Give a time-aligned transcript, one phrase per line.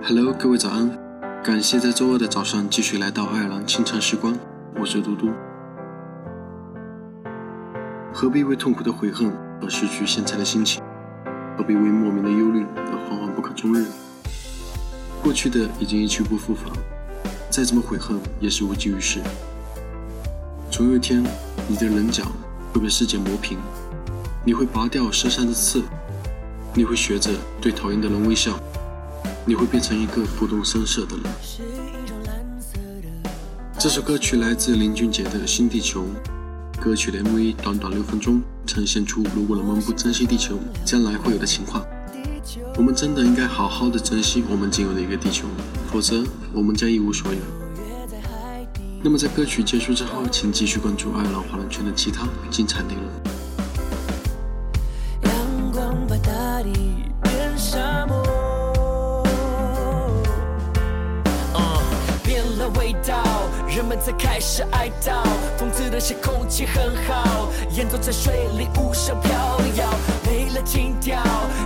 [0.00, 0.90] Hello，各位早安！
[1.42, 4.34] 感谢在周二的早上继续来到爱尔兰清晨时光，
[4.80, 5.28] 我是嘟嘟。
[8.12, 9.30] 何必为痛苦的悔恨
[9.60, 10.82] 而失去现在的心情？
[11.56, 13.86] 何必为莫名的忧虑而惶惶不可终日？
[15.20, 16.72] 过去的已经一去不复返，
[17.50, 19.20] 再怎么悔恨也是无济于事。
[20.70, 21.22] 总有一天，
[21.66, 22.24] 你的棱角
[22.72, 23.58] 会被世界磨平，
[24.44, 25.82] 你会拔掉身上的刺，
[26.72, 28.58] 你会学着对讨厌的人微笑。
[29.48, 31.24] 你会变成一个不动声色的人。
[33.78, 36.04] 这首歌曲来自林俊杰的《新地球》，
[36.78, 41.82] 歌曲的 MV 短短六分钟，呈现出如果人们不珍惜地球，将来会有的情况。
[42.76, 45.46] 我们真的应该好好的珍惜我们仅有的一个地球，
[45.90, 47.40] 否则我们将一无所有。
[49.02, 53.04] 那么在歌曲结束之后，请继续关注爱尔兰华人圈的其他精彩内容。
[55.22, 56.70] 阳光把大地
[63.88, 65.22] 们才开始哀悼。
[65.58, 69.32] 讽刺的是空气很好，演奏在水里无声飘
[69.76, 69.88] 摇。
[70.26, 71.18] 没了情调，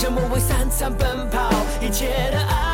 [0.00, 2.73] 人们为三餐奔跑，一切的爱。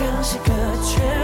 [0.00, 1.19] 像是隔绝。